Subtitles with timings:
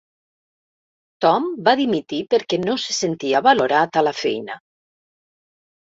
[1.25, 4.63] Tom va dimitir perquè no se sentia valorat a la feina.